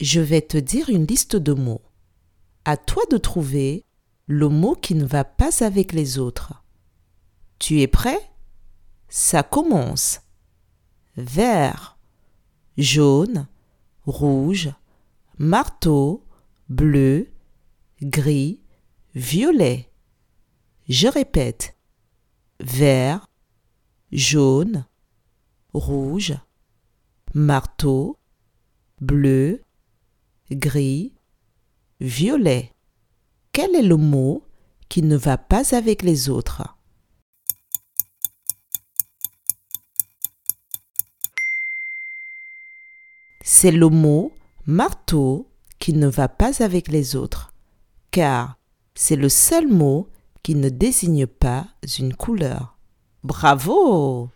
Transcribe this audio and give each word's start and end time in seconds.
Je 0.00 0.20
vais 0.20 0.42
te 0.42 0.56
dire 0.56 0.88
une 0.88 1.06
liste 1.06 1.36
de 1.36 1.52
mots. 1.52 1.82
À 2.64 2.76
toi 2.76 3.02
de 3.10 3.16
trouver 3.16 3.84
le 4.26 4.48
mot 4.48 4.74
qui 4.74 4.94
ne 4.94 5.04
va 5.04 5.24
pas 5.24 5.64
avec 5.64 5.92
les 5.92 6.18
autres. 6.18 6.62
Tu 7.58 7.80
es 7.80 7.86
prêt? 7.86 8.20
Ça 9.08 9.42
commence. 9.42 10.20
Vert, 11.16 11.98
jaune, 12.76 13.46
rouge, 14.04 14.72
marteau, 15.38 16.24
bleu, 16.68 17.28
gris, 18.02 18.60
violet. 19.14 19.90
Je 20.88 21.06
répète. 21.06 21.76
Vert, 22.60 23.28
jaune, 24.10 24.86
rouge, 25.72 26.34
marteau, 27.34 28.18
bleu, 29.00 29.63
gris, 30.50 31.12
violet. 32.00 32.72
Quel 33.52 33.74
est 33.74 33.82
le 33.82 33.96
mot 33.96 34.44
qui 34.88 35.02
ne 35.02 35.16
va 35.16 35.38
pas 35.38 35.74
avec 35.74 36.02
les 36.02 36.28
autres? 36.28 36.76
C'est 43.42 43.72
le 43.72 43.88
mot 43.88 44.32
marteau 44.66 45.50
qui 45.78 45.92
ne 45.92 46.06
va 46.06 46.28
pas 46.28 46.62
avec 46.62 46.88
les 46.88 47.14
autres, 47.14 47.52
car 48.10 48.58
c'est 48.94 49.16
le 49.16 49.28
seul 49.28 49.68
mot 49.68 50.08
qui 50.42 50.54
ne 50.54 50.68
désigne 50.68 51.26
pas 51.26 51.66
une 51.98 52.14
couleur. 52.14 52.78
Bravo 53.22 54.30